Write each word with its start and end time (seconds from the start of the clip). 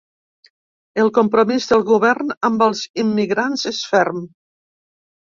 El 1.01 1.11
compromís 1.17 1.67
del 1.71 1.83
govern 1.89 2.31
amb 2.49 2.63
els 2.69 2.81
immigrants 3.03 3.67
és 3.73 3.83
ferm. 3.91 4.25